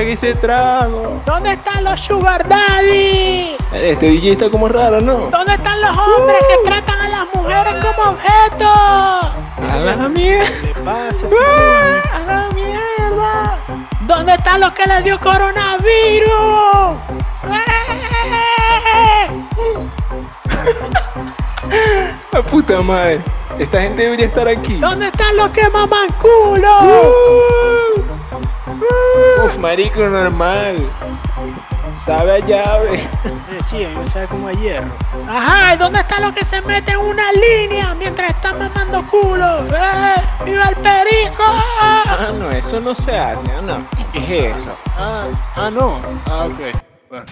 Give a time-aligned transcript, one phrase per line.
[0.00, 1.20] Ese trago.
[1.26, 3.54] ¿Dónde están los sugar daddy?
[3.72, 5.28] Este DJ está como raro, ¿no?
[5.30, 8.66] ¿Dónde están los hombres que tratan a las mujeres como objetos?
[8.66, 10.44] A la mierda.
[10.62, 11.26] ¿Qué le pasa?
[12.14, 13.58] A la mierda.
[14.00, 16.96] ¿Dónde están los que les dio coronavirus?
[22.32, 23.20] La puta madre.
[23.58, 24.76] Esta gente debería estar aquí.
[24.76, 27.89] ¿Dónde están los que maman culo?
[29.44, 30.90] Uf, marico normal.
[31.94, 32.94] Sabe a llave.
[32.96, 34.92] Eh, sí, yo sabe como a hierro.
[35.28, 39.66] Ajá, ¿y dónde están los que se meten en una línea mientras están mamando culo?
[39.66, 40.22] ¡Eh!
[40.44, 41.42] ¡Viva el perico!
[41.46, 43.86] Ah, no, eso no se hace, ah, no.
[44.12, 44.70] ¿Qué es eso?
[44.96, 46.00] Ah, ah, no.
[46.26, 46.58] Ah, ok.
[47.08, 47.24] Bueno.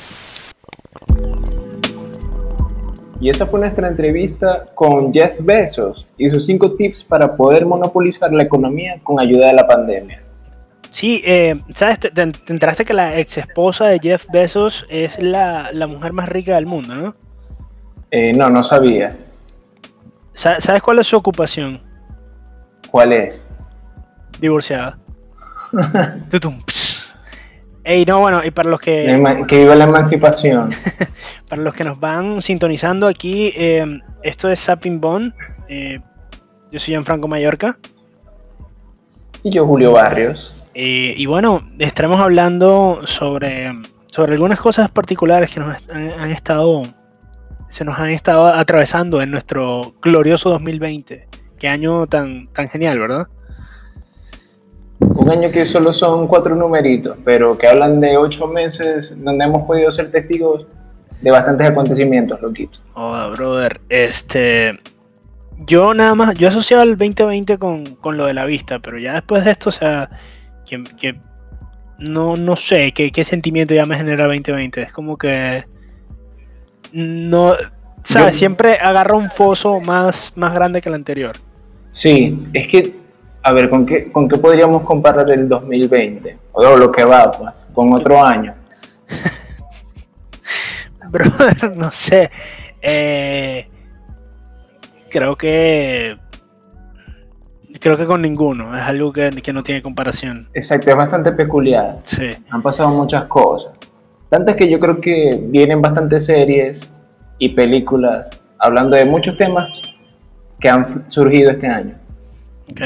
[3.20, 8.32] Y esa fue nuestra entrevista con Jeff Bezos y sus cinco tips para poder monopolizar
[8.32, 10.22] la economía con ayuda de la pandemia.
[10.98, 12.00] Sí, eh, ¿sabes?
[12.00, 16.12] Te, te- te enteraste que la ex esposa de Jeff Bezos es la, la mujer
[16.12, 17.14] más rica del mundo, ¿no?
[18.10, 19.16] Eh, no, no sabía.
[20.34, 21.80] Sa- ¿Sabes cuál es su ocupación?
[22.90, 23.44] ¿Cuál es?
[24.40, 24.98] Divorciada.
[27.84, 29.06] Ey, no, bueno, y para los que
[29.46, 30.70] Que viva la emancipación.
[31.48, 35.32] para los que nos van sintonizando aquí, eh, esto es Sapping Bond.
[35.68, 36.00] eh,
[36.72, 37.78] yo soy Gianfranco Mallorca.
[39.44, 40.54] Y yo, Julio Barrios.
[40.74, 43.72] Eh, y bueno, estaremos hablando sobre,
[44.08, 46.82] sobre algunas cosas particulares que nos han, han estado,
[47.68, 51.28] se nos han estado atravesando en nuestro glorioso 2020.
[51.58, 53.26] Qué año tan, tan genial, ¿verdad?
[55.00, 59.62] Un año que solo son cuatro numeritos, pero que hablan de ocho meses donde hemos
[59.62, 60.66] podido ser testigos
[61.20, 62.78] de bastantes acontecimientos, loquito.
[62.94, 64.78] Oh, brother, este.
[65.66, 69.14] Yo nada más, yo asociaba el 2020 con, con lo de la vista, pero ya
[69.14, 70.08] después de esto, o sea,
[70.68, 71.18] que, que
[71.98, 74.82] no, no sé qué, qué sentimiento ya me genera el 2020.
[74.82, 75.64] Es como que.
[76.92, 77.54] No.
[78.04, 78.34] ¿Sabes?
[78.34, 81.36] Yo- Siempre agarra un foso más, más grande que el anterior.
[81.90, 82.94] Sí, es que,
[83.42, 86.38] a ver, ¿con qué, con qué podríamos comparar el 2020?
[86.52, 88.54] O lo que va, pues, con otro año.
[91.10, 92.30] Brother, no sé.
[92.82, 93.66] Eh,
[95.10, 96.16] creo que.
[97.80, 98.76] Creo que con ninguno.
[98.76, 100.46] Es algo que, que no tiene comparación.
[100.54, 101.96] Exacto, es bastante peculiar.
[102.04, 102.30] Sí.
[102.50, 103.72] Han pasado muchas cosas.
[104.28, 106.92] Tantas que yo creo que vienen bastantes series
[107.38, 108.28] y películas
[108.58, 109.80] hablando de muchos temas
[110.60, 111.94] que han surgido este año.
[112.70, 112.80] Ok.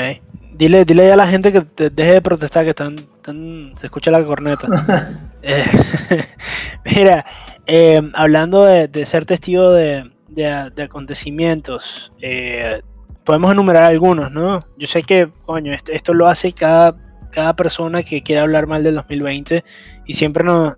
[0.55, 4.11] Dile, dile a la gente que te- deje de protestar, que están, están- se escucha
[4.11, 4.69] la corneta.
[5.45, 5.65] Eh,
[6.85, 7.27] mira,
[7.67, 12.81] eh, hablando de, de ser testigo de, de- de acontecimientos, eh,
[13.25, 14.61] podemos enumerar algunos, ¿no?
[14.77, 16.97] Yo sé que, coño, esto, esto lo hace cada,
[17.31, 19.65] cada persona que quiere hablar mal del 2020
[20.07, 20.75] y siempre nos,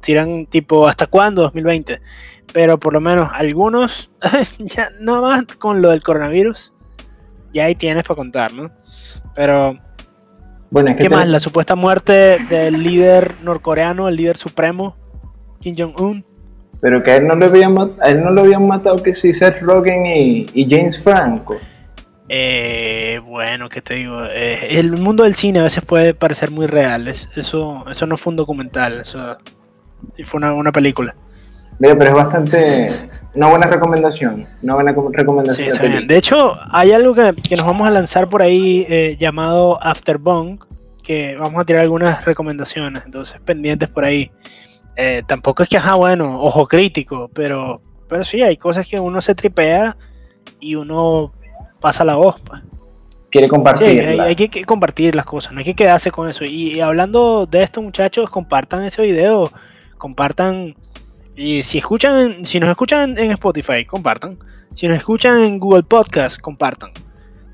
[0.00, 2.00] tiran tipo, ¿hasta cuándo 2020?
[2.52, 4.10] Pero por lo menos algunos,
[4.58, 6.72] ya nada más con lo del coronavirus,
[7.52, 8.70] ya ahí tienes para contar, ¿no?
[9.34, 9.74] Pero,
[10.70, 11.28] Bueno, es que ¿qué te- más?
[11.28, 14.96] La supuesta muerte del líder norcoreano, el líder supremo,
[15.60, 16.24] Kim Jong-un.
[16.82, 19.32] Pero que a él no le habían, a él no lo habían matado que sí
[19.32, 21.56] Seth Rogen y, y James Franco.
[22.28, 24.22] Eh, bueno, ¿qué te digo?
[24.24, 27.08] Eh, el mundo del cine a veces puede parecer muy real.
[27.08, 29.36] es- eso, eso no fue un documental, eso
[30.26, 31.14] fue una, una película.
[31.78, 36.00] Mira, pero es bastante una buena recomendación, una buena com- Sí, recomendación de.
[36.06, 40.58] De hecho, hay algo que, que nos vamos a lanzar por ahí eh, llamado Afterbong,
[41.02, 44.30] que vamos a tirar algunas recomendaciones, entonces pendientes por ahí.
[44.96, 49.22] Eh, tampoco es que, ajá, bueno, ojo crítico, pero, pero sí, hay cosas que uno
[49.22, 49.96] se tripea
[50.60, 51.32] y uno
[51.80, 52.40] pasa la voz.
[52.42, 52.60] Pues.
[53.30, 54.10] Quiere Sí, compartirla.
[54.10, 56.44] hay, hay que, que compartir las cosas, no hay que quedarse con eso.
[56.44, 59.50] Y, y hablando de esto, muchachos, compartan ese video,
[59.96, 60.76] compartan.
[61.34, 64.38] Y si escuchan, si nos escuchan en Spotify, compartan.
[64.74, 66.90] Si nos escuchan en Google Podcast, compartan.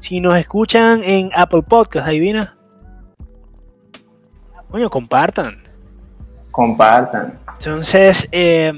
[0.00, 2.56] Si nos escuchan en Apple Podcast, adivina.
[4.68, 5.67] Coño, compartan.
[6.58, 7.38] Compartan.
[7.56, 8.72] Entonces, eh,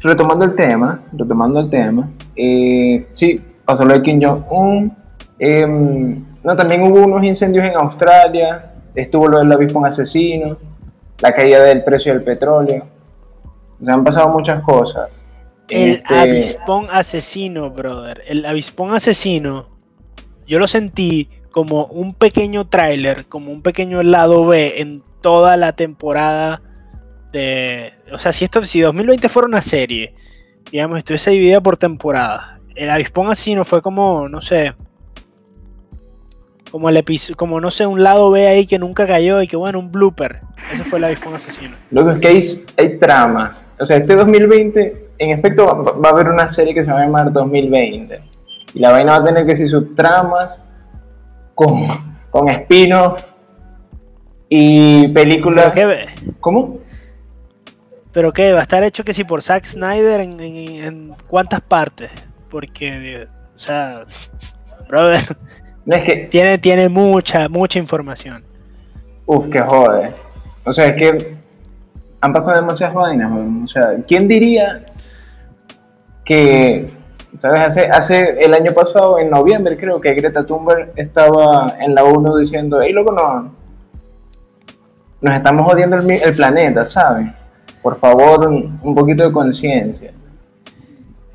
[0.00, 4.96] Retomando el tema, retomando el tema, eh, sí, pasó lo de Kim Jong-un.
[5.40, 10.56] em, no, también hubo unos incendios en Australia, estuvo lo del avispón asesino,
[11.18, 12.84] la caída del precio del petróleo.
[13.80, 15.24] O sea, han pasado muchas cosas.
[15.70, 18.22] el Este, avispón asesino, brother.
[18.28, 19.66] El avispón asesino,
[20.46, 25.72] yo lo sentí como un pequeño tráiler, como un pequeño lado B en toda la
[25.72, 26.62] temporada
[27.34, 27.92] de...
[28.12, 30.14] O sea, si, esto, si 2020 fuera una serie
[30.70, 32.58] digamos, estuviese dividida por temporada.
[32.74, 34.74] El avispón asesino fue como, no sé,
[36.70, 39.56] como el episodio, como no sé, un lado B ahí que nunca cayó y que
[39.56, 40.40] bueno, un blooper.
[40.72, 41.76] Ese fue el avispón asesino.
[41.90, 43.64] Lo que es que hay, hay tramas.
[43.78, 47.00] O sea, este 2020, en efecto, va, va a haber una serie que se va
[47.00, 48.20] a llamar 2020.
[48.74, 50.60] Y la vaina va a tener que ser sus tramas
[51.54, 51.86] con,
[52.30, 53.22] con spin-off
[54.48, 55.70] y películas.
[55.72, 56.78] ¿Pero qué, ¿Cómo?
[58.14, 58.52] ¿Pero qué?
[58.52, 62.10] ¿Va a estar hecho que si por Zack Snyder en, en- en cuántas partes?
[62.50, 64.02] Porque, o sea,
[64.88, 65.36] brother,
[65.84, 68.42] No es que, tiene, tiene mucha, mucha información.
[69.26, 70.12] uff, que jode.
[70.64, 71.34] O sea, es que
[72.20, 73.30] han pasado demasiadas vainas.
[73.64, 74.86] O sea, ¿quién diría
[76.24, 76.86] que,
[77.36, 82.04] sabes, hace, hace el año pasado, en noviembre creo que Greta Thunberg estaba en la
[82.04, 83.52] ONU diciendo, hey, loco, no,
[85.20, 87.30] nos estamos jodiendo el, el planeta, ¿sabes?
[87.84, 90.10] Por favor, un, un poquito de conciencia.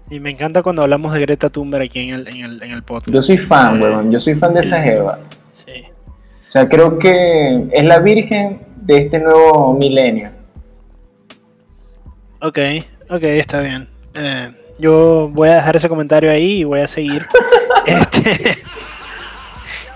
[0.09, 2.81] Y me encanta cuando hablamos de Greta Thunberg aquí en el, en el, en el
[2.81, 3.13] podcast.
[3.13, 5.19] Yo soy fan, weón, yo soy fan de esa jeva.
[5.51, 5.83] Sí.
[6.47, 10.31] O sea, creo que es la virgen de este nuevo milenio.
[12.41, 12.57] Ok,
[13.11, 13.87] ok, está bien.
[14.15, 17.27] Eh, yo voy a dejar ese comentario ahí y voy a seguir.
[17.85, 18.57] Este,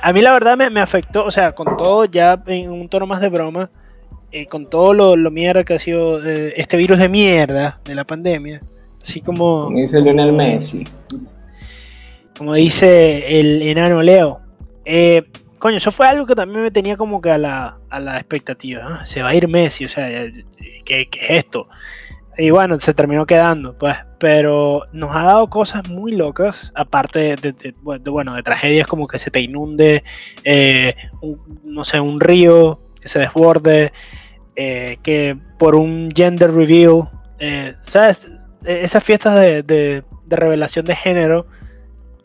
[0.01, 3.05] a mí la verdad me, me afectó, o sea, con todo ya en un tono
[3.05, 3.69] más de broma,
[4.33, 7.95] eh, con todo lo, lo mierda que ha sido eh, este virus de mierda de
[7.95, 8.59] la pandemia,
[9.01, 10.83] así como, Como dice Lionel Messi.
[12.37, 14.39] como dice el enano Leo.
[14.85, 15.23] Eh,
[15.59, 18.83] coño, eso fue algo que también me tenía como que a la, a la expectativa.
[18.83, 19.05] ¿no?
[19.05, 20.07] Se va a ir Messi, o sea,
[20.83, 21.67] ¿qué, qué es esto?
[22.37, 23.95] Y bueno, se terminó quedando, pues.
[24.19, 28.41] Pero nos ha dado cosas muy locas, aparte de, de- de- bueno, de- bueno, de
[28.41, 30.03] tragedias como que se te inunde,
[30.43, 33.91] eh, un- no sé, un río que se desborde,
[34.55, 37.09] eh, que por un gender reveal,
[37.39, 38.29] eh, ¿sabes?
[38.65, 41.45] Eh, Esas fiestas de, de- de revelación de género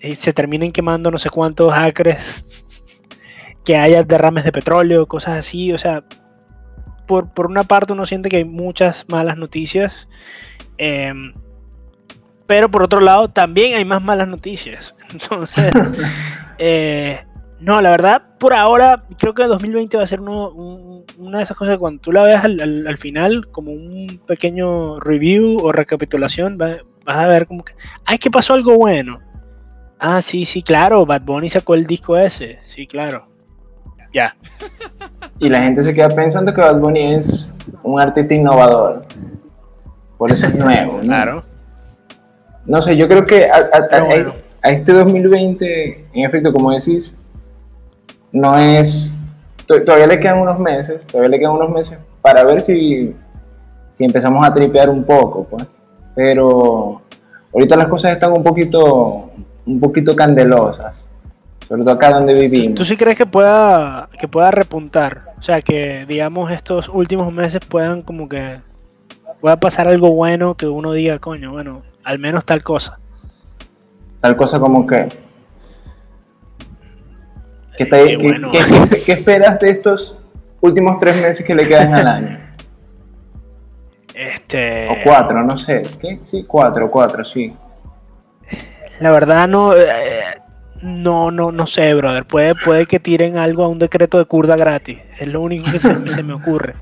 [0.00, 2.44] eh, se terminen quemando no sé cuántos acres,
[3.64, 6.04] que haya derrames de petróleo, cosas así, o sea,
[7.06, 9.92] por, por una parte uno siente que hay muchas malas noticias,
[10.78, 11.32] em,
[12.46, 14.94] pero por otro lado también hay más malas noticias.
[15.12, 15.72] Entonces,
[16.58, 17.20] eh,
[17.60, 20.87] no, la verdad, por ahora creo que el 2020 va a ser uno- un-
[21.18, 24.20] una de esas cosas que cuando tú la veas al, al- al final, como un
[24.26, 27.72] pequeño review o recapitulación, va- vas a ver como que,
[28.04, 29.20] ay, que pasó algo bueno.
[29.98, 33.26] Ah, sí, sí, claro, Bad Bunny sacó el disco ese, sí, claro.
[34.14, 34.36] Ya.
[35.40, 37.52] Y la gente se queda pensando que Bad Bunny es
[37.82, 39.04] un artista innovador.
[40.16, 41.00] Por eso es nuevo.
[41.02, 41.42] ¿no?
[42.66, 43.70] No sé, yo creo que a,
[44.62, 47.18] a este 2020, en efecto, como decís,
[48.32, 49.14] no es.
[49.68, 53.12] To- Todavía le quedan unos meses, todavía le quedan unos meses para ver si,
[53.92, 55.64] si empezamos a tripear un poco, pues.
[56.16, 57.00] Pero
[57.54, 59.30] ahorita las cosas están un poquito,
[59.66, 61.06] un poquito candelosas,
[61.68, 62.74] sobre todo acá donde vivimos.
[62.76, 65.26] ¿Tú sí crees que pueda, que pueda repuntar?
[65.38, 68.58] O sea, que digamos estos últimos meses puedan como que
[69.40, 72.98] pueda pasar algo bueno que uno diga, coño, bueno, al menos tal cosa.
[74.20, 75.08] Tal cosa como que.
[77.78, 78.50] ¿Qué, te- Qué qué- bueno.
[78.50, 78.58] qué-
[78.90, 80.18] qué- qué esperas de estos
[80.60, 82.38] últimos tres meses que le quedan al año?
[84.14, 85.82] Este, O cuatro, no sé.
[86.00, 86.18] ¿Qué?
[86.22, 87.54] Sí, cuatro, cuatro, sí.
[88.98, 89.86] La verdad no, eh,
[90.82, 92.24] no, no, no sé, brother.
[92.24, 94.98] Puede, puede que tiren algo a un decreto de curda gratis.
[95.20, 96.74] Es lo único que se, se me ocurre.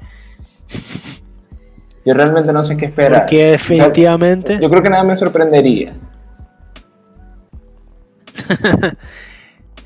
[2.07, 3.21] Yo realmente no sé qué esperar.
[3.23, 4.59] Porque O sea, definitivamente.
[4.59, 5.93] yo creo que nada me sorprendería.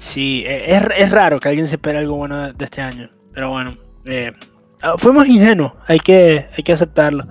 [0.00, 3.10] Sí, eh, es, es raro que alguien se espere algo bueno de, este año.
[3.34, 3.76] Pero bueno,
[4.06, 4.32] eh,
[4.82, 7.26] ah, fuimos ingenuos, hay que, hay que aceptarlo.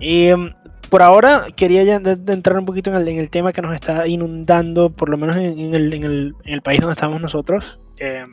[0.00, 0.54] Y em,
[0.88, 4.06] por ahora quería ya entrar un poquito en el, en el tema que nos está
[4.06, 7.78] inundando, por lo menos en, en el, en el- país donde estamos nosotros.
[7.98, 8.30] em,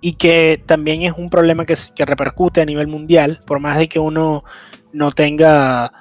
[0.00, 3.88] y que también es un problema que, que repercute a nivel mundial, por más de
[3.88, 4.44] que uno
[4.92, 5.92] no tenga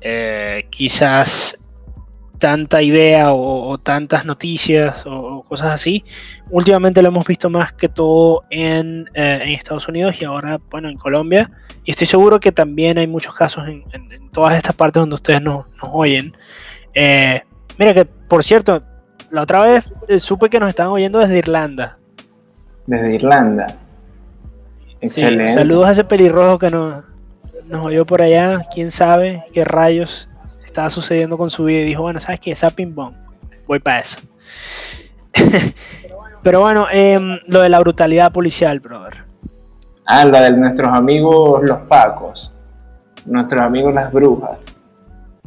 [0.00, 1.56] eh, quizás
[2.38, 6.04] tanta idea o, o tantas noticias o, o cosas así.
[6.50, 10.88] Últimamente lo hemos visto más que todo en, eh, en Estados Unidos y ahora, bueno,
[10.88, 11.50] en Colombia.
[11.84, 15.14] Y estoy seguro que también hay muchos casos en, en- en todas estas partes donde
[15.16, 16.36] ustedes nos, nos oyen.
[16.94, 17.42] Eh,
[17.78, 18.80] mira que, por cierto,
[19.30, 21.98] la otra vez eh, supe que nos estaban oyendo desde Irlanda.
[22.86, 23.66] Desde Irlanda.
[23.68, 25.52] Sí, Excelente.
[25.54, 27.04] saludos a ese pelirrojo que nos,
[27.66, 28.60] nos oyó por allá.
[28.74, 30.28] Quién sabe qué rayos
[30.68, 31.80] estaba sucediendo con su vida.
[31.80, 32.54] Y dijo, bueno, ¿sabes qué?
[32.54, 33.14] Zapping Bomb.
[33.66, 34.18] Voy para eso.
[36.42, 39.24] Pero bueno, em, lo de la brutalidad policial, brother.
[40.06, 42.52] Ah, la de nuestros amigos los pacos.
[43.26, 44.64] Nuestros amigos las brujas.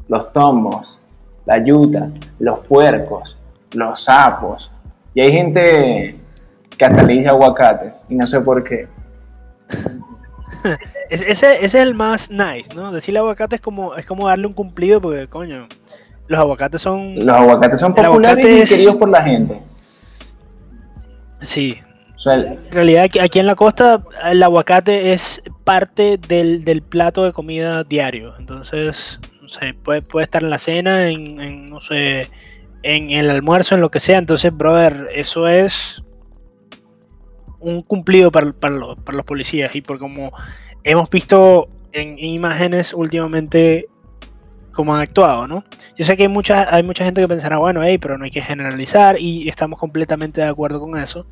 [0.08, 1.00] los tomos,
[1.46, 2.10] la yuta,
[2.40, 3.40] los puercos,
[3.74, 4.70] los sapos.
[5.14, 6.20] Y hay gente
[6.78, 8.88] que hasta le dice aguacates y no sé por qué.
[11.10, 12.92] Es- ese, ese es el más nice, ¿no?
[12.92, 15.68] Decirle aguacate es como, es como darle un cumplido porque, coño,
[16.28, 17.16] los aguacates son...
[17.16, 19.62] Los aguacates son populares aguacate y queridos por la gente.
[21.42, 21.80] Sí,
[22.16, 26.64] O sea, el- En realidad aquí, aquí en la costa el aguacate es parte del,
[26.64, 28.34] del plato de comida diario.
[28.38, 32.28] Entonces, no sé, puede, puede estar en la cena, en, en, no sé,
[32.84, 34.18] en el almuerzo, en lo que sea.
[34.20, 36.04] Entonces, brother, eso es
[37.62, 39.76] un cumplido para, para los, para los policías.
[39.76, 40.32] Y por como
[40.84, 43.86] hemos visto en imágenes últimamente
[44.72, 45.66] cómo han actuado, ¿no?
[45.98, 48.32] Yo sé que hay mucha, hay mucha gente que pensará, bueno, hey, pero no hay
[48.32, 51.26] que generalizar y estamos completamente de acuerdo con eso.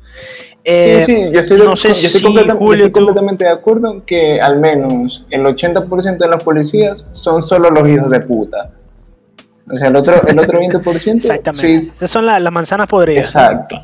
[0.62, 3.00] Eh, sí, sí, yo estoy, de- no sé yo estoy si, completa- yo Julio, estoy
[3.00, 7.88] tú- completamente de acuerdo que al menos el 80% de los policías son solo los
[7.88, 8.70] hijos de puta.
[9.72, 11.80] O sea, el otro, el otro 20% Exactamente.
[11.80, 13.24] sí, Esas son la- las manzanas podridas.
[13.28, 13.76] exacto.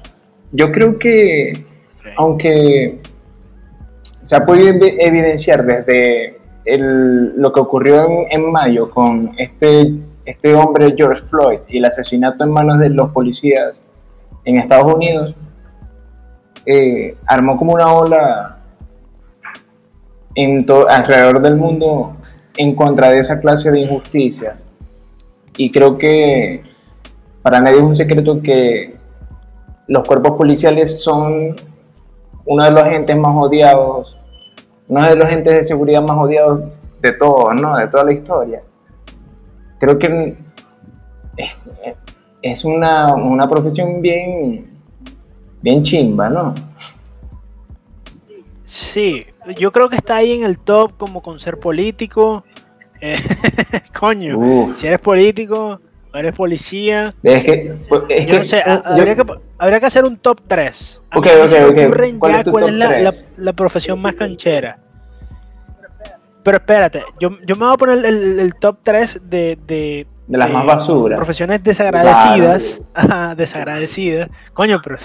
[0.53, 1.65] Yo creo que.
[2.17, 3.01] Aunque
[4.25, 9.93] se ha podido evi- evidenciar desde lo que ocurrió en, mayo con este,
[10.25, 13.83] este hombre George Floyd y el asesinato en manos de los policías
[14.45, 15.35] en Estados Unidos,
[16.65, 18.59] eh, armó como una ola
[20.35, 22.17] en alrededor del mundo
[22.57, 24.67] en contra de esa clase de injusticias.
[25.57, 26.63] Y creo que
[27.43, 28.97] para nadie es un secreto que
[29.87, 31.55] los cuerpos policiales son
[32.47, 34.17] uno de los agentes más odiados,
[34.89, 36.61] uno de los agentes de seguridad más odiados
[37.03, 37.77] de todos, ¿no?
[37.77, 38.63] De toda la historia.
[39.79, 40.37] Creo que
[42.43, 44.67] es, una, una profesión bien,
[45.61, 46.55] bien chimba, ¿no?
[48.65, 49.25] Sí,
[49.59, 52.45] yo creo que está ahí en el top como con ser político.
[53.01, 53.19] Eh,
[53.99, 55.81] coño, si eres político
[56.15, 57.13] eres policía.
[57.23, 59.23] Es que, es Yo que- no sé, yo- ha- habría, que,
[59.59, 61.01] habría que hacer un top 3.
[61.11, 61.79] A Ok, ok, ok.
[61.85, 64.79] ocurren ¿Cuál ya es tu cuál top es la, la- profesión más canchera.
[66.43, 70.39] Pero espérate, yo, yo me voy a poner el, el top 3 de, de, de
[70.39, 71.17] las más basuras.
[71.17, 72.81] profesiones desagradecidas.
[72.95, 74.29] Ajá, desagradecidas.
[74.53, 74.97] Coño, pero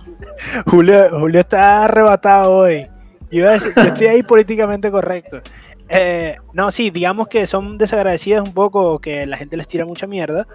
[0.70, 2.86] Julio, Julio está arrebatado hoy.
[3.32, 5.40] Yo estoy ahí políticamente correcto.
[5.88, 10.06] Eh, no, sí, digamos que son desagradecidas un poco, que la gente les tira mucha
[10.06, 10.46] mierda.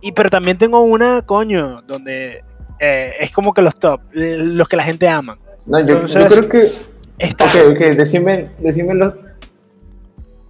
[0.00, 2.42] Y, pero también tengo una, coño, donde
[2.84, 5.38] eh, es como que los top, los que la gente ama.
[5.66, 9.14] No, yo, yo entonces- creo que Está, Ok, ok, decime, decime lo...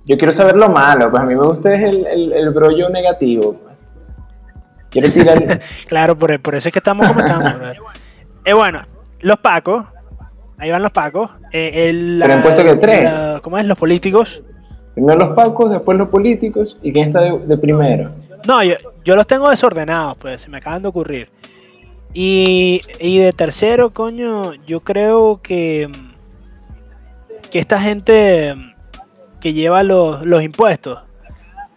[0.06, 2.88] Yo quiero saber lo malo, pues a mí me gusta es el, el, el brollo
[2.88, 3.56] negativo.
[4.90, 5.60] Quiero tirar...
[5.86, 7.52] Claro, por, por eso es que estamos como estamos.
[8.46, 8.82] Eh, bueno,
[9.20, 9.86] los pacos.
[10.58, 11.30] Ahí van los pacos.
[11.52, 13.04] Eh, el- Pero han puesto que tres.
[13.04, 13.66] la- ¿Cómo es?
[13.66, 14.42] Los políticos.
[14.94, 18.10] Primero los pacos, después los políticos, y quién está de, de primero.
[18.46, 18.74] No, yo,
[19.04, 21.28] yo los tengo desordenados, pues, se me acaban de ocurrir.
[22.14, 25.90] Y, y de tercero, coño, yo creo que,
[27.50, 28.54] que esta gente
[29.40, 31.00] que lleva los, los impuestos.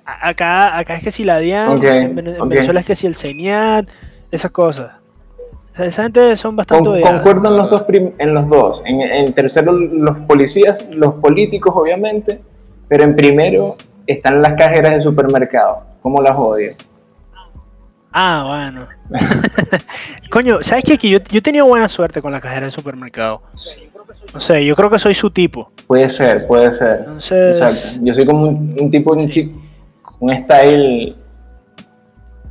[0.06, 2.16] Acá, acá es que si la DIAN, en.
[2.50, 3.88] Venezuela es que si el CENIAT,
[4.32, 4.92] esas cosas.
[5.74, 7.20] O sea, esa gente son bastante Con-
[7.52, 8.82] en los dos, prim- en los dos.
[8.86, 12.40] En, en tercero los policías, los políticos obviamente,
[12.88, 13.76] pero en primero
[14.06, 15.82] están las cajeras de supermercado.
[16.02, 16.74] ¿Cómo las odio?
[18.20, 18.88] Ah, bueno.
[20.32, 20.98] Coño, ¿sabes qué?
[20.98, 23.44] Que yo, yo he tenido buena suerte con la cajera del supermercado.
[24.34, 25.72] No sé, yo creo que soy su tipo.
[25.86, 27.02] Puede ser, puede ser.
[27.02, 28.00] Entonces, Exacto.
[28.02, 29.60] Yo soy como un, un tipo, un chico,
[30.20, 31.16] un style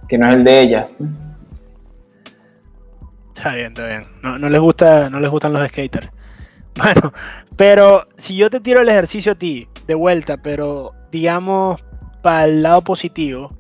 [0.09, 0.89] que no es el de ella.
[3.35, 4.05] está bien, está bien.
[4.23, 6.09] No, no les gusta, no les gustan los skaters.
[6.77, 7.13] Bueno,
[7.57, 11.83] pero si yo te tiro el ejercicio a ti, de vuelta, pero digamos
[12.23, 13.51] para el lado positivo,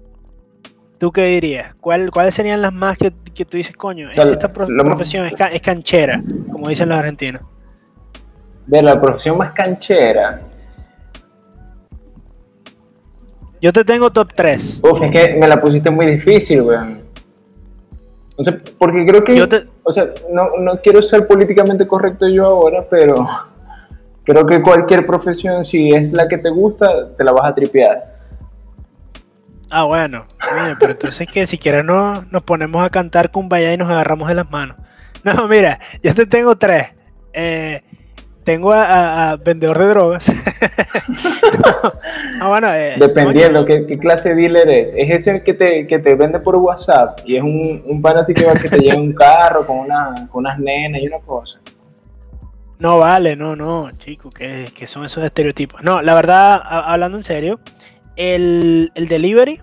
[0.99, 1.75] ¿tú qué dirías?
[1.81, 4.09] ¿Cuál, ¿Cuáles serían las más que, que tú dices, coño?
[4.15, 7.43] sea, esta más- profesión es, ca- es canchera, como dicen los argentinos.
[8.67, 10.41] De la profesión más canchera.
[13.61, 14.81] Yo te tengo top 3.
[14.83, 17.01] Uf, es que me la pusiste muy difícil, weón.
[18.39, 19.37] No sé, porque creo que.
[19.37, 23.27] Yo te- O sea, no, no quiero ser políticamente correcto yo ahora, pero
[24.25, 28.16] creo que cualquier profesión, si es la que te gusta, te la vas a tripear.
[29.71, 30.25] Ah, bueno.
[30.79, 34.35] Pero entonces que si quieres no, nos ponemos a cantar Kumbaya y nos agarramos de
[34.35, 34.77] las manos.
[35.25, 36.87] No, mira, yo te tengo tres.
[37.33, 37.83] Eh,
[38.45, 40.31] tengo a, a- a vendedor de drogas.
[42.41, 44.93] ah, bueno, eh, Dependiendo qué, qué clase de dealer es.
[44.97, 48.35] Es ese que te, que te vende por WhatsApp y es un, un pan así
[48.35, 51.59] que va que te lleva un carro con, una, con unas nenas y una cosa.
[52.79, 55.83] No vale, no, no, chico, que, que son esos estereotipos.
[55.83, 57.59] No, la verdad, a- hablando en serio,
[58.17, 59.61] el, el delivery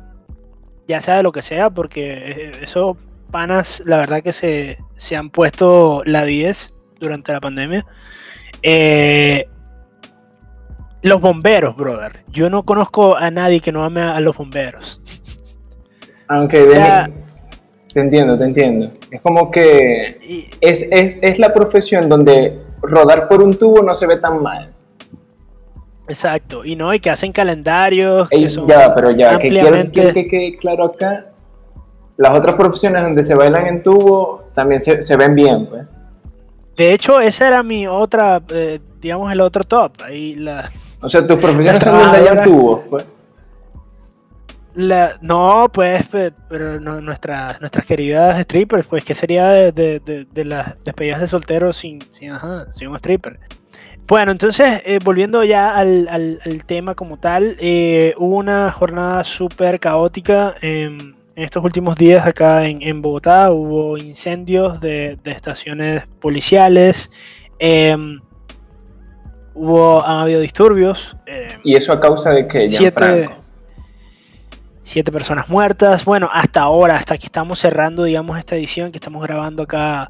[0.87, 2.97] ya sea de lo que sea, porque eh, esos
[3.31, 6.67] panas, la verdad que se, se han puesto la 10
[6.99, 7.85] durante la pandemia.
[8.61, 9.47] Eh,
[11.01, 12.19] los bomberos, brother.
[12.29, 15.01] Yo no conozco a nadie que no ame a los bomberos.
[16.27, 17.09] Aunque O sea-
[17.93, 18.91] te entiendo, te entiendo.
[19.11, 23.93] Es como que Y- es, es, es la profesión donde rodar por un tubo no
[23.95, 24.72] se ve tan mal.
[26.07, 26.65] Exacto.
[26.65, 28.27] Y no, y que hacen calendarios.
[28.31, 31.25] Ey, que son ya, pero ya, que quiero, ampliamente- quiero que quede claro acá.
[32.17, 35.89] Las otras profesiones donde se bailan en tubo también se, se ven bien, pues.
[36.77, 39.93] De hecho, esa era mi otra, eh, digamos, el otro top.
[40.03, 43.05] Ahí la, O sea, tus profesiones son donde hayan tubos, pues.
[44.75, 49.99] la- no, pues, pe- pero no- nuestras, nuestras queridas strippers, pues, ¿qué sería de, de-
[49.99, 53.39] de- de las despedidas de solteros sin, sin, ajá, sin un stripper?
[54.13, 59.23] Bueno, entonces, eh, volviendo ya al, al- al tema como tal, eh, hubo una jornada
[59.23, 63.51] súper caótica en, estos últimos días acá en, en Bogotá.
[63.51, 67.09] Hubo incendios de, de estaciones policiales,
[67.57, 68.21] em,
[69.55, 71.17] hubo, han habido disturbios.
[71.25, 73.31] em, Y eso a causa de que siete,
[74.83, 76.05] siete personas muertas.
[76.05, 80.07] Bueno, hasta ahora, hasta que estamos cerrando, digamos, esta edición, que estamos grabando acá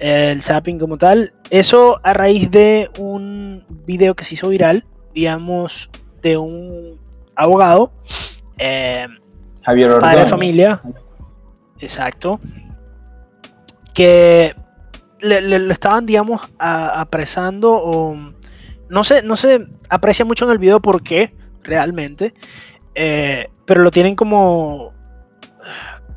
[0.00, 1.32] el zapping como tal.
[1.50, 4.84] Eso a raíz de un video que se hizo viral,
[5.14, 5.90] digamos,
[6.22, 6.98] de un
[7.34, 7.92] abogado,
[8.58, 9.06] eh,
[9.62, 10.30] Javier padre de Ordóñez.
[10.30, 10.80] familia,
[11.80, 12.40] exacto,
[13.94, 14.54] que
[15.20, 18.14] le, le- lo estaban, digamos, a- apresando o
[18.88, 22.34] no se, no se aprecia mucho en el video por qué, realmente,
[22.94, 24.92] eh, pero lo tienen como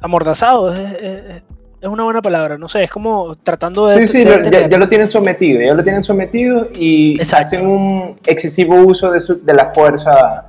[0.02, 1.44] amordazado, es, es-
[1.82, 4.02] es una buena palabra, no sé, es como tratando de...
[4.02, 7.46] Sí, sí, de ya, lo tienen sometido, ya lo tienen sometido y Exacto.
[7.48, 10.46] hacen un excesivo uso de, su- de la fuerza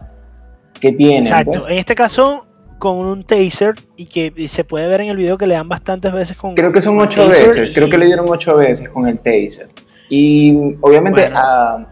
[0.81, 1.23] que tienen.
[1.23, 1.65] Exacto, pues.
[1.67, 2.47] en este caso
[2.79, 5.69] con un taser y que y se puede ver en el video que le dan
[5.69, 6.55] bastantes veces con...
[6.55, 9.69] Creo que son ocho veces, y- creo que le dieron ocho veces con el taser.
[10.09, 11.39] Y obviamente Bueno.
[11.39, 11.87] a,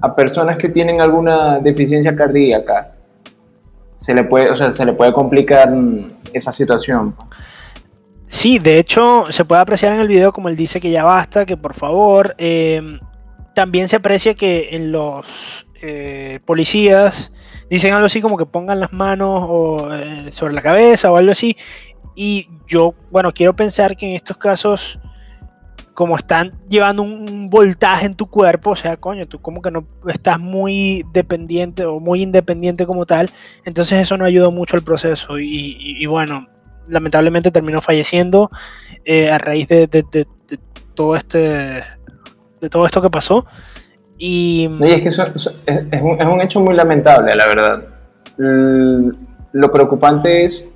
[0.00, 2.94] a personas que tienen alguna deficiencia cardíaca
[3.98, 5.70] se le puede, o sea, se le puede complicar
[6.32, 7.14] esa situación.
[8.32, 11.44] Sí, de hecho, se puede apreciar en el video como él dice que ya basta,
[11.44, 12.34] que por favor.
[12.38, 12.80] eh,
[13.54, 15.26] también se aprecia que en los
[15.82, 17.32] eh, policías
[17.68, 21.32] dicen algo así como que pongan las manos o, eh, sobre la cabeza o algo
[21.32, 21.56] así.
[22.14, 25.00] Y yo, bueno, quiero pensar que en estos casos,
[25.94, 29.70] como están llevando un, un voltaje en tu cuerpo, o sea, coño, tú como que
[29.72, 33.28] no estás muy dependiente o muy independiente como tal,
[33.64, 35.38] entonces eso no ayuda mucho al proceso.
[35.40, 36.46] Y, y- y bueno,
[36.90, 38.50] lamentablemente terminó falleciendo
[39.04, 40.58] eh, a raíz de, de- de- de
[40.94, 41.82] todo este
[42.60, 43.46] de todo esto que pasó
[44.18, 47.34] y No, y es que eso, eso es, es un, es un hecho muy lamentable,
[47.34, 47.84] la verdad.
[48.38, 49.12] L-
[49.52, 50.66] Lo preocupante es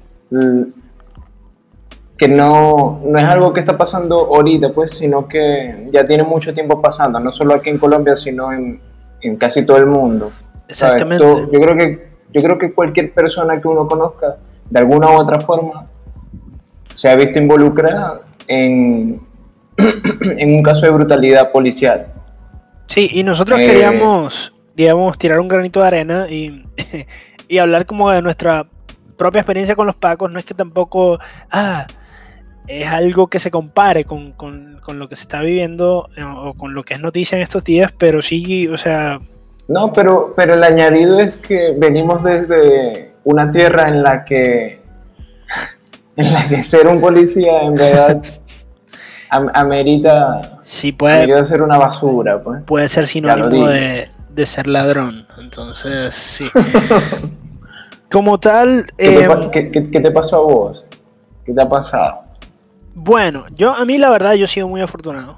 [2.16, 6.54] que no, no es algo que está pasando ahorita, pues, sino que ya tiene mucho
[6.54, 8.80] tiempo pasando, no solo aquí en Colombia, sino en,
[9.20, 10.32] en casi todo el mundo.
[10.68, 14.36] exactamente Todo- yo, creo que, yo creo que cualquier persona que uno conozca,
[14.70, 15.86] de alguna u otra forma,
[16.94, 19.20] se ha visto involucrada en,
[20.38, 22.06] en un caso de brutalidad policial.
[22.86, 23.66] sí y nosotros Eh.
[23.66, 26.62] queríamos digamos tirar un granito de arena y,
[27.48, 28.66] y hablar como de nuestra
[29.16, 31.18] propia experiencia con los pacos no es que tampoco
[31.50, 31.86] ah,
[32.66, 36.54] es algo que se compare con, con- con lo que se está viviendo eh, o
[36.54, 39.18] con lo que es noticia en estos días pero sí o sea
[39.68, 44.80] No, pero, pero el añadido es que venimos desde una tierra en la que,
[46.16, 48.22] en la que ser un policía en verdad
[49.30, 52.62] am- amerita, sí puede ser una basura, pues.
[52.64, 55.26] puede ser sinónimo de, de ser ladrón.
[55.38, 56.48] Entonces, sí.
[58.10, 60.86] Como tal, ¿Qué, te, em, qué- qué- qué te pasó a vos?
[61.44, 62.22] ¿Qué te ha pasado?
[62.96, 65.36] bueno, yo a mí la verdad yo he sido muy afortunado.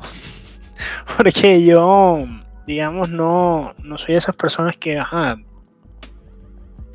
[1.17, 2.27] Porque yo,
[2.67, 5.37] digamos, no, no soy de esas personas que, ajá,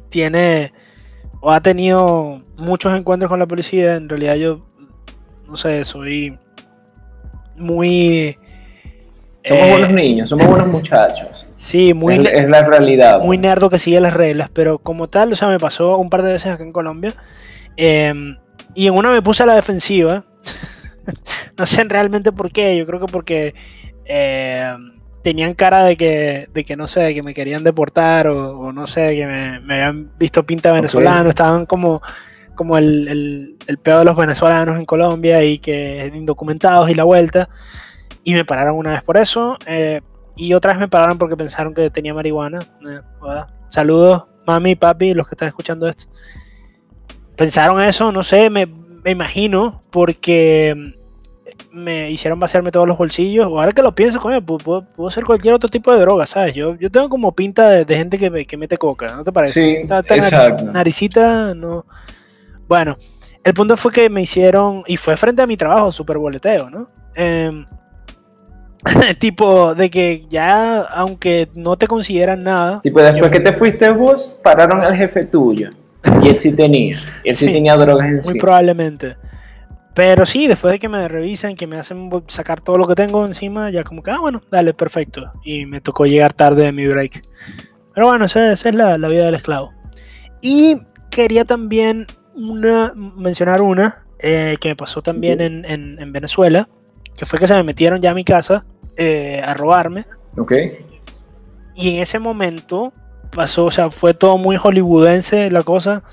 [0.09, 0.71] tiene
[1.41, 3.95] o ha tenido muchos encuentros con la policía.
[3.95, 4.61] En realidad yo,
[5.47, 6.37] no sé, soy
[7.57, 8.37] muy...
[9.43, 11.45] Somos eh, buenos niños, somos buenos muchachos.
[11.57, 13.19] Sí, muy, es, es la realidad.
[13.19, 13.39] muy pues.
[13.39, 16.31] nerdo que sigue las reglas, pero como tal, o sea, me pasó un par de
[16.31, 17.13] veces acá en Colombia.
[17.77, 18.13] eh,
[18.73, 20.23] y en una me puse a la defensiva.
[21.57, 23.53] no sé realmente por qué, yo creo que porque
[24.05, 24.73] eh,
[25.23, 28.71] tenían cara de que, de que no sé, de que me querían deportar o, o
[28.71, 32.01] no sé, de que me, me habían visto pinta venezolano, estaban como,
[32.55, 37.03] como el, el, el peor de los venezolanos en Colombia y que indocumentados y la
[37.03, 37.49] vuelta.
[38.23, 39.57] Y me pararon una vez por eso.
[39.65, 40.01] eh,
[40.35, 42.59] y otra vez me pararon porque pensaron que tenía marihuana.
[42.59, 42.99] eh.
[43.69, 46.05] Saludos, mami, papi, los que están escuchando esto.
[47.35, 48.65] pensaron eso, no sé, me,
[49.03, 50.75] me imagino, porque
[51.71, 53.45] me hicieron vaciarme todos los bolsillos.
[53.45, 56.55] Ahora que lo pienso, coño, puedo, puedo, ser cualquier otro tipo de droga, ¿sabes?
[56.55, 59.53] Yo, yo tengo como pinta de, gente que, que, mete coca, ¿no te parece?
[59.53, 60.71] Sí, exacto.
[60.71, 61.85] Naricita, no.
[62.67, 62.97] Bueno,
[63.43, 66.89] el punto fue que me hicieron, y fue frente a mi trabajo, super boleteo, ¿no?
[67.15, 67.63] Eh,
[69.19, 72.81] tipo de que ya, aunque no te consideran nada.
[72.81, 75.71] Tipo, después que te fuiste vos, pararon al jefe tuyo.
[76.23, 76.97] Y él sí tenía.
[77.23, 79.15] Él sí, tenía drogas en Muy probablemente.
[79.93, 83.25] Pero sí, después de que me revisen, que me hacen sacar todo lo que tengo
[83.25, 85.29] encima, ya como que, ah, bueno, dale, perfecto.
[85.43, 87.21] Y me tocó llegar tarde de mi break.
[87.93, 89.73] Pero bueno, esa, es la, vida del esclavo.
[90.41, 90.77] Y
[91.09, 96.69] quería también una, mencionar una eh, que me pasó también en, en, Venezuela,
[97.17, 98.63] que fue que se me metieron ya a mi casa
[98.95, 100.05] eh, a robarme.
[100.37, 100.53] Ok.
[101.75, 102.93] Y en ese momento
[103.31, 106.03] pasó, o sea, fue todo muy hollywoodense la cosa.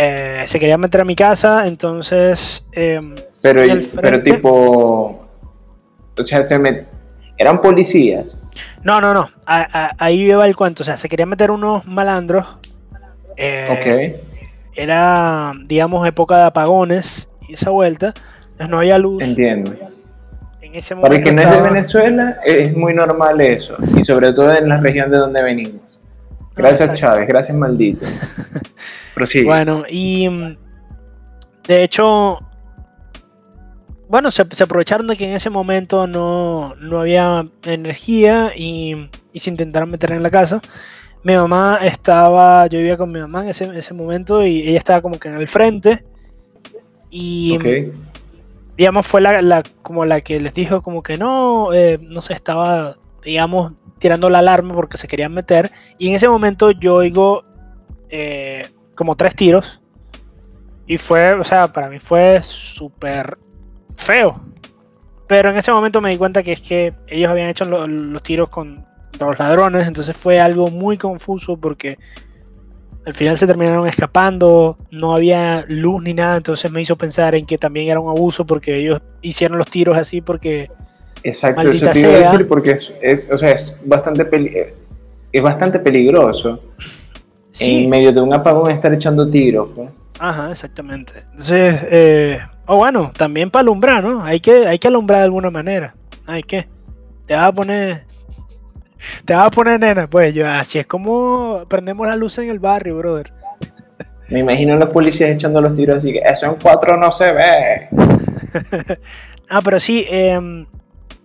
[0.00, 2.64] Eh, se quería meter a mi casa, entonces...
[2.70, 3.62] Em, pero,
[4.00, 5.28] pero tipo...
[6.16, 6.86] O sea, se me...
[7.36, 8.38] ¿Eran policías?
[8.84, 9.28] No, no, no.
[9.44, 10.82] ahí iba el cuento.
[10.82, 12.46] O sea, se querían meter unos malandros.
[13.36, 14.20] Eh, ok.
[14.74, 18.14] Era, digamos, época de apagones y esa vuelta.
[18.42, 19.22] Entonces no había luz.
[19.22, 19.72] Entiendo.
[20.60, 23.76] En ese momento Para el que no es de Venezuela, es muy normal eso.
[23.96, 25.87] Y sobre todo en la región de donde venimos.
[26.58, 27.28] Gracias, Chávez.
[27.28, 28.06] Gracias, maldito.
[29.44, 30.56] Bueno, y mm,
[31.66, 32.38] de hecho,
[34.08, 40.12] bueno, se, aprovecharon de que en ese momento no, había energía y, se intentaron meter
[40.12, 40.60] en la casa.
[41.22, 45.18] Mi mamá estaba, yo vivía con mi mamá en ese, momento y ella estaba como
[45.18, 46.04] que en el frente.
[47.10, 47.58] Y
[48.76, 52.96] digamos fue la, como la que les dijo como que no, eh, no se estaba,
[53.24, 55.70] digamos, tirando la alarma porque se querían meter.
[55.98, 57.44] Y en ese momento yo oigo
[58.10, 58.62] eh,
[58.94, 59.80] como tres tiros.
[60.86, 63.38] Y fue, o sea, para mí fue súper
[63.96, 64.40] feo.
[65.26, 68.48] Pero en ese momento me di cuenta que es que ellos habían hecho los tiros
[68.48, 68.86] con
[69.20, 71.98] los ladrones, entonces fue algo muy confuso porque
[73.04, 77.46] al final se terminaron escapando, no había luz ni nada, entonces me hizo pensar en
[77.46, 80.70] que también era un abuso porque ellos hicieron los tiros así porque...
[81.22, 84.74] Exacto, eso te iba a decir porque es, o sea, es bastante,
[85.32, 86.60] es bastante peligroso
[87.60, 89.70] en medio de un apagón estar echando tiros.
[89.74, 89.90] Pues.
[90.18, 91.12] Ajá, exactamente.
[91.30, 94.22] Entonces, eh, o bueno, también para alumbrar, ¿no?
[94.22, 95.94] Hay que, hay que alumbrar de alguna manera.
[96.26, 96.66] Hay que.
[97.26, 98.04] Te vas a poner.
[99.24, 102.58] Te vas a poner nena, pues yo, así es como prendemos la luz en el
[102.58, 103.32] barrio, brother.
[104.28, 107.32] Me imagino a los policías echando los tiros así que eso en cuatro no se
[107.32, 107.88] ve.
[109.48, 110.66] ah, pero sí, em,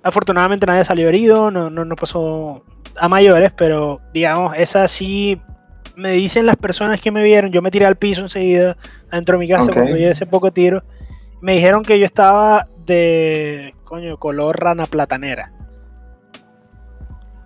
[0.03, 2.63] afortunadamente nadie salió herido, no, no, no pasó
[2.97, 5.41] a mayores, pero digamos, esa sí
[5.95, 8.77] me dicen las personas que me vieron, yo me tiré al piso enseguida,
[9.11, 10.83] dentro de mi casa cuando yo ese poco tiro,
[11.41, 15.51] me dijeron que yo estaba de, coño, color rana platanera.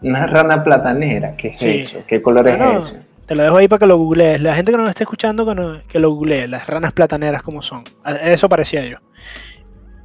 [0.01, 1.99] Una rana platanera, ¿qué es eso?
[2.07, 2.97] ¿Qué color es eso?
[3.25, 4.41] Te lo dejo ahí para que lo googlees.
[4.41, 5.45] La gente que nos esté escuchando,
[5.87, 7.83] que, lo googlee, las ranas plataneras como son.
[8.21, 8.97] Eso parecía yo.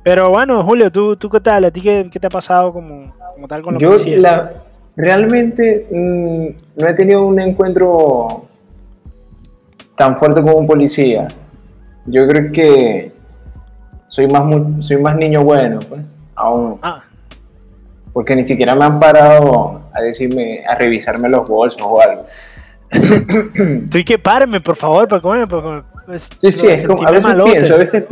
[0.02, 1.64] Pero bueno, Julio, ¿tú, tú qué tal?
[1.64, 4.50] ¿A ti qué, te ha pasado como, como tal con lo yo, la,
[4.96, 8.46] Realmente mm, no he tenido un encuentro
[9.96, 11.28] tan fuerte como un policía.
[12.06, 13.12] Yo creo que
[14.08, 14.42] soy más,
[14.80, 16.02] soy más niño bueno, pues,
[16.34, 16.78] aún.
[16.82, 17.02] Ah.
[18.12, 22.26] Porque ni siquiera me han parado a decirme, a revisarme los bolsos o algo.
[23.90, 25.48] Tú y que páreme, por favor, para comer.
[26.36, 28.04] Sí, sí, es como, a veces pienso, a veces,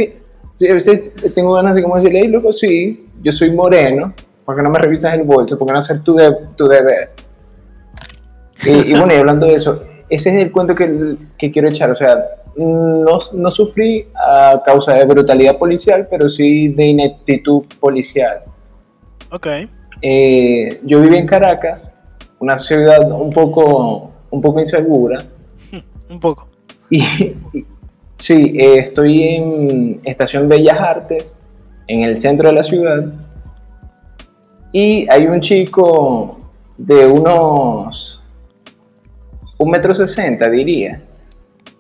[0.69, 4.15] a veces tengo ganas de como decirle, hey, loco, sí, yo soy moreno,
[4.51, 5.57] ¿Por qué no me revisas el bolso?
[5.57, 6.17] ¿Por qué no hacer tu,
[6.57, 7.11] tu deber?
[8.65, 11.89] Y, bueno, y hablando de eso, ese es el cuento que, que quiero echar.
[11.89, 12.17] O sea,
[12.57, 18.41] no, no, sufrí a causa de brutalidad policial, pero sí de ineptitud policial.
[19.31, 19.47] Ok.
[20.03, 21.89] Eh, yo viví en Caracas,
[22.41, 25.23] una ciudad un poco, un poco insegura.
[26.11, 26.49] un poco.
[26.91, 27.05] Y,
[28.21, 31.35] sí, eh, estoy en Estación Bellas Artes,
[31.87, 33.05] en el centro de la ciudad
[34.73, 36.39] y hay un chico
[36.77, 38.21] de unos
[39.59, 41.03] un metro sesenta, diría.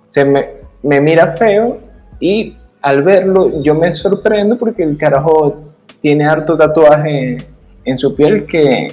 [0.06, 0.48] Se me,
[0.82, 1.78] mira feo
[2.18, 5.72] y al verlo yo me sorprendo porque el carajo
[6.02, 7.38] tiene harto tatuaje
[7.84, 8.88] en su piel que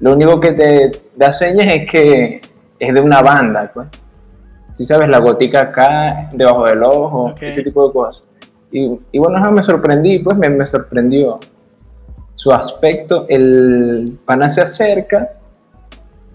[0.00, 2.40] lo único que te da señas es que
[2.78, 3.86] es de una banda, pues.
[4.76, 8.24] Si sabes, la gotica acá, debajo del ojo, ese tipo de cosas.
[8.72, 11.38] Y, y bueno, me sorprendí, pues me, me sorprendió
[12.34, 15.30] su aspecto, el pana se acerca,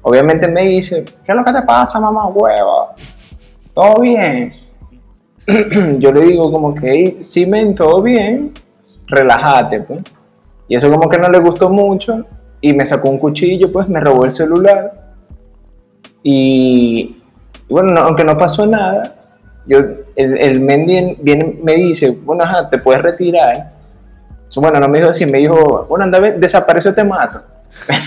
[0.02, 2.94] obviamente me dice, ¿qué es lo que te pasa, mamá hueva?
[3.74, 4.54] ¿Todo bien?
[6.00, 8.54] yo le digo como que, sí, men, todo bien,
[9.08, 10.02] relájate, pues.
[10.68, 12.26] Y eso como que no le gustó mucho
[12.62, 15.14] y me sacó un cuchillo, pues me robó el celular.
[16.24, 17.19] Y,
[17.70, 19.16] y bueno, no- aunque no pasó nada,
[19.66, 19.78] yo,
[20.16, 23.72] el, el men viene, viene- me dice, bueno, ajá, te puedes retirar.
[24.56, 27.42] Bueno, no me dijo así, me dijo, bueno, anda, desapareció, te mato.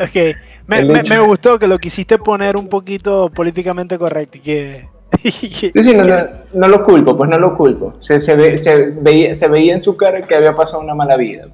[0.00, 0.36] Ok.
[0.66, 4.88] Me, gustó que lo quisiste poner un poquito políticamente correcto y que...
[5.22, 6.16] Sí, sí, no, no,
[6.54, 7.94] no lo culpo, pues no lo culpo.
[8.00, 11.16] Se, se, ve- se veía, se veía en su cara que había pasado una mala
[11.16, 11.48] vida.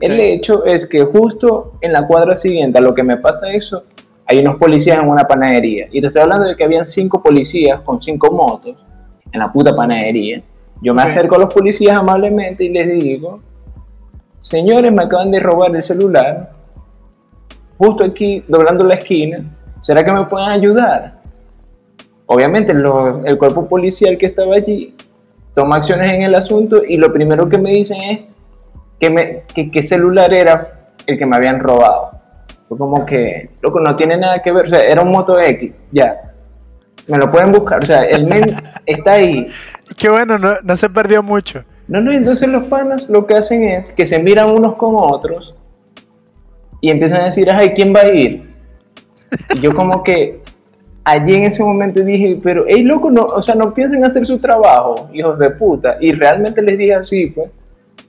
[0.00, 3.84] El hecho es que justo en la cuadra siguiente a lo que me pasa eso,
[4.26, 5.86] hay unos policías en una panadería.
[5.90, 8.76] Y te estoy hablando de que habían cinco policías con cinco motos
[9.30, 10.42] en la puta panadería.
[10.80, 13.40] Yo me acerco a los policías amablemente y les digo,
[14.40, 16.50] señores, me acaban de robar el celular,
[17.78, 19.38] justo aquí, doblando la esquina,
[19.80, 21.20] ¿será que me pueden ayudar?
[22.26, 24.94] Obviamente lo- el cuerpo policial que estaba allí
[25.54, 28.20] toma acciones en el asunto y lo primero que me dicen es
[28.98, 30.70] que, me, que, celular era
[31.06, 32.10] el que me habían robado.
[32.72, 35.78] Fue como que, loco, no tiene nada que ver, o sea, era un Moto X,
[35.90, 36.16] ya.
[37.06, 38.46] Me lo pueden buscar, o sea, el men
[38.86, 39.46] está ahí.
[39.98, 41.64] Qué bueno, no, no se perdió mucho.
[41.86, 45.54] No, no, entonces los panas lo que hacen es que se miran unos con otros
[46.80, 48.50] y empiezan a decir, ay, ¿quién va a ir?
[49.54, 50.40] Y yo como que
[51.04, 54.38] allí en ese momento dije, pero, hey, loco, no, o sea, no piensen hacer su
[54.38, 55.98] trabajo, hijos de puta.
[56.00, 57.50] Y realmente les dije así, pues.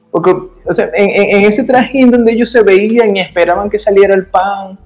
[0.09, 0.33] Porque,
[0.65, 4.25] o sea, en, en- ese trajín donde ellos se veían y esperaban que saliera el
[4.27, 4.77] pan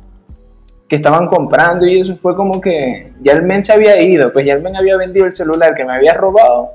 [0.89, 4.45] que estaban comprando y eso fue como que ya el men se había ido, pues
[4.45, 6.71] ya el men había vendido el celular que me había robado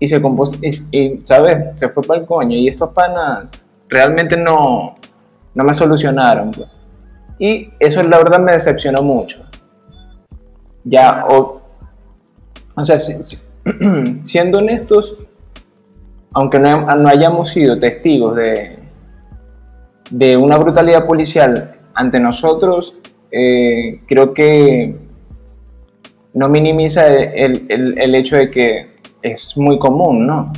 [0.00, 1.78] y se compuso, y, y, ¿sabes?
[1.78, 2.56] Se fue para el coño.
[2.56, 3.52] Y estos panas
[3.88, 4.96] realmente no,
[5.54, 6.52] no me solucionaron.
[6.52, 6.68] pues.
[7.40, 9.44] Y eso la verdad me decepcionó mucho.
[10.84, 11.60] Ya, o,
[12.76, 13.38] o sea, si- si-
[14.24, 15.16] siendo honestos,
[16.38, 18.78] aunque no, hayamos sido testigos de,
[20.10, 22.94] de una brutalidad policial ante nosotros,
[23.32, 24.96] eh, creo que
[26.34, 28.88] no minimiza el, el- el hecho de que
[29.22, 30.52] es muy común, ¿no?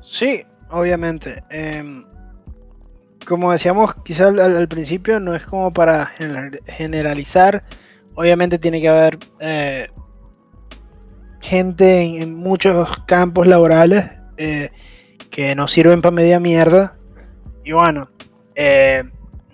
[0.00, 1.42] Sí, obviamente.
[1.50, 2.06] Em,
[3.28, 7.62] como decíamos quizá al, principio, no es como para general- generalizar.
[8.14, 9.88] Obviamente tiene que haber eh,
[11.40, 14.70] gente en, en muchos campos laborales eh,
[15.30, 16.96] que no sirven para media mierda.
[17.64, 18.08] Y bueno,
[18.54, 19.02] eh,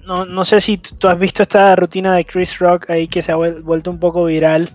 [0.04, 3.32] no, no sé si tú has visto esta rutina de Chris Rock ahí que se
[3.32, 4.68] ha vuel- vuelto un poco viral,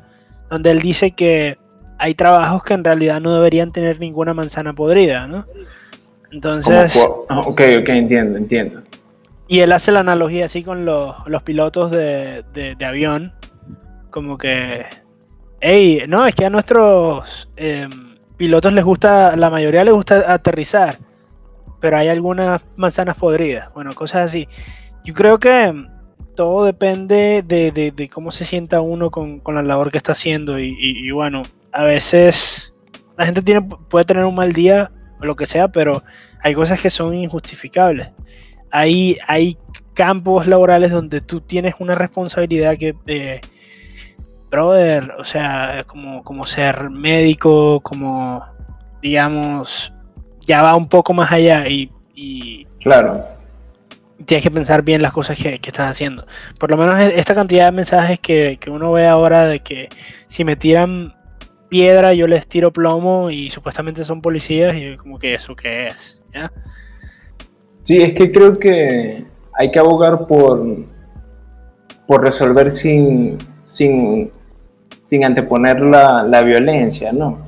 [0.49, 1.57] donde él dice que
[1.99, 5.45] hay trabajos que en realidad no deberían tener ninguna manzana podrida, ¿no?
[6.31, 6.93] Entonces,
[7.29, 8.81] ah, ok, ok, entiendo, entiendo.
[9.47, 13.33] y él hace la analogía así con los, los pilotos de, de- de avión,
[14.09, 14.85] como que,
[15.61, 18.06] hey, no, es que a nuestros em,
[18.38, 20.97] pilotos les gusta, la mayoría les gusta aterrizar,
[21.80, 24.47] pero hay algunas manzanas podridas, bueno, cosas así.
[25.04, 25.73] Yo creo que
[26.36, 30.60] todo depende de, de- cómo se sienta uno con, con la labor que está haciendo
[30.60, 32.73] y, bueno, a veces
[33.17, 33.41] la gente
[33.89, 36.04] puede tener un mal día o lo que sea, pero
[36.43, 38.10] hay cosas que son injustificables.
[38.69, 39.58] Hay, hay
[39.95, 43.41] campos laborales donde tú tienes una responsabilidad que, eh,
[44.49, 48.43] brother, o sea, como, como ser médico, como,
[49.01, 49.93] digamos,
[50.45, 53.23] ya va un poco más allá y, y Claro.
[54.25, 56.25] tienes que pensar bien las cosas que, que estás haciendo.
[56.60, 59.89] Por lo menos e- esta cantidad de mensajes que, que uno ve ahora de que
[60.27, 61.13] si me tiran
[61.69, 66.21] piedra yo les tiro plomo y supuestamente son policías y como que eso qué es,
[66.33, 66.49] ¿ya?
[67.83, 70.65] Sí, es que creo que hay que abogar por,
[72.05, 74.31] por resolver sin, sin,
[75.07, 77.39] sin anteponer la, la violencia, ¿no?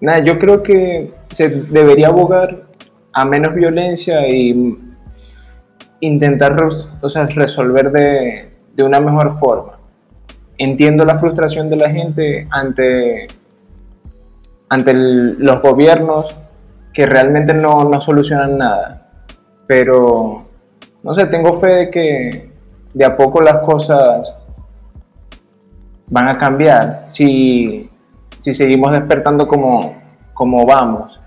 [0.00, 2.64] Nada, yo creo que se debería abogar
[3.12, 4.76] a menos violencia y
[6.00, 6.56] intentar
[7.00, 9.78] o sea, resolver de, de una mejor forma.
[10.58, 13.28] Entiendo la frustración de la gente ante,
[14.68, 16.34] ante los gobiernos
[16.92, 19.06] que realmente no, no solucionan nada
[19.66, 20.42] pero
[21.02, 22.50] no sé, tengo fe de que
[22.94, 24.36] de a poco las cosas
[26.10, 27.88] van a cambiar si,
[28.38, 29.96] si seguimos despertando como,
[30.34, 31.18] como vamos.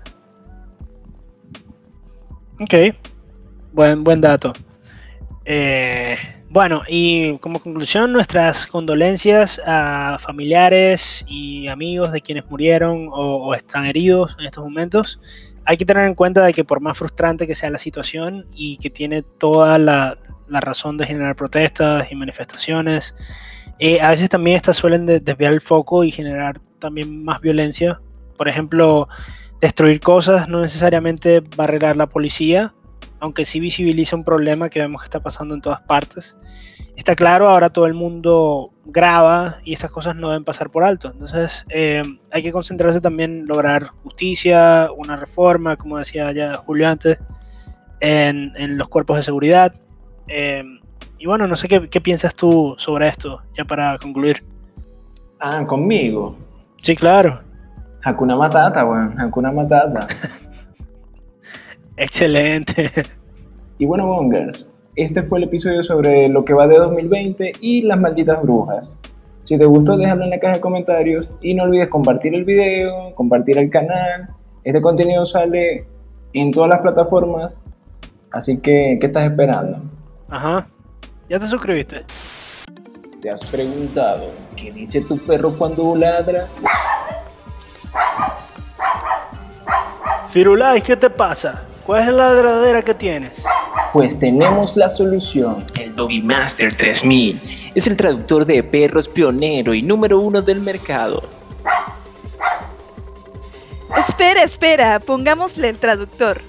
[2.60, 2.94] Ok,
[3.72, 4.52] buen, buen dato.
[5.44, 6.16] Eh,
[6.48, 13.54] bueno, y como conclusión, nuestras condolencias a familiares y amigos de quienes murieron o, o
[13.54, 15.20] están heridos en estos momentos.
[15.64, 18.76] Hay que tener en cuenta de que por más frustrante que sea la situación y
[18.78, 23.14] que tiene toda la, la razón de generar protestas y manifestaciones,
[23.80, 28.00] Eh, a veces también estas suelen de- desviar el foco y generar también más violencia.
[28.36, 29.08] Por ejemplo,
[29.60, 32.74] destruir cosas no necesariamente va a arreglar la policía,
[33.20, 36.36] aunque sí visibiliza un problema que vemos que está pasando en todas partes.
[36.96, 41.10] Está claro, ahora todo el mundo graba y estas cosas no deben pasar por alto.
[41.10, 46.88] Entonces eh, hay que concentrarse también en lograr justicia, una reforma, como decía ya Julio
[46.88, 47.18] antes,
[48.00, 49.72] en, en los cuerpos de seguridad.
[50.28, 50.62] Eh,
[51.18, 54.42] y bueno, no sé qué, qué piensas tú sobre esto, ya para concluir.
[55.38, 56.36] Ah, conmigo.
[56.82, 57.40] Sí, claro.
[58.02, 59.18] Hakuna Matata, weón.
[59.20, 60.06] Hakuna Matata.
[61.96, 62.90] Excelente.
[63.78, 67.98] Y bueno, Bongers, este fue el episodio sobre lo que va de 2020 y las
[68.00, 68.96] malditas brujas.
[69.44, 73.12] Si te gustó, déjalo en la caja de comentarios y no olvides compartir el video,
[73.14, 74.26] compartir el canal.
[74.64, 75.86] Este contenido sale
[76.32, 77.58] en todas las plataformas,
[78.30, 79.78] así que, ¿qué estás esperando?
[80.28, 80.66] Ajá.
[81.30, 82.04] ¿Ya te suscribiste?
[83.22, 86.48] ¿Te has preguntado qué dice tu perro cuando ladra?
[90.30, 91.62] Firulais, ¿qué te pasa?
[91.86, 93.44] ¿Cuál es la ladradera que tienes?
[93.92, 95.64] Pues tenemos la solución.
[95.80, 101.22] El Doggy Master 3000 es el traductor de perros pionero y número uno del mercado.
[103.96, 106.40] Espera, espera, pongámosle el traductor.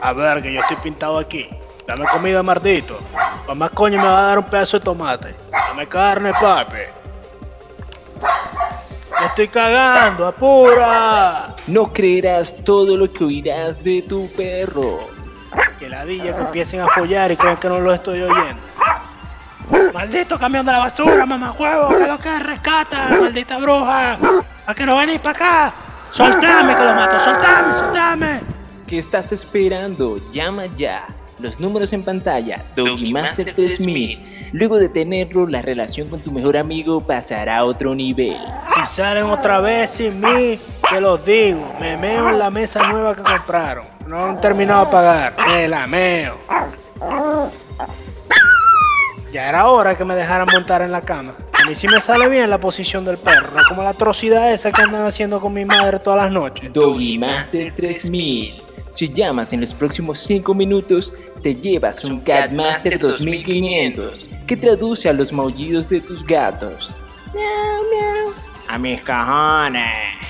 [0.00, 1.48] A ver, que yo estoy pintado aquí.
[1.90, 3.00] Dame comida, mardito.
[3.48, 5.34] Mamá coño me va a dar un pedazo de tomate.
[5.50, 6.86] Dame carne, papi.
[9.18, 11.56] Me estoy cagando, apura.
[11.66, 15.00] No creerás todo lo que oirás de tu perro.
[15.80, 18.62] Que ladilla que empiecen a follar y crean que no lo estoy oyendo.
[19.92, 24.16] Maldito camión de la basura, mamá huevo, que lo que rescata, maldita bruja.
[24.64, 25.74] ¿A que no venís para acá?
[26.12, 28.40] Soltame que lo mato, soltame, soltame.
[28.86, 30.20] ¿Qué estás esperando?
[30.30, 31.04] Llama ya.
[31.40, 34.50] Los números en pantalla, Doggy Master 3000.
[34.52, 38.36] Luego de tenerlo, la relación con tu mejor amigo pasará a otro nivel.
[38.74, 40.58] Si salen otra vez sin mí,
[40.90, 43.86] te lo digo, me meo en la mesa nueva que compraron.
[44.06, 46.36] No han terminado de pagar, me la meo.
[49.32, 51.32] Ya era hora que me dejaran montar en la cama.
[51.52, 54.72] A mí sí me sale bien la posición del perro, no como la atrocidad esa
[54.72, 56.72] que andan haciendo con mi madre todas las noches.
[56.72, 58.62] Doggy Master 3000.
[58.90, 65.08] Si llamas en los próximos 5 minutos, te llevas un Cat Master 2500 que traduce
[65.08, 66.96] a los maullidos de tus gatos.
[68.68, 70.29] A mis cajones.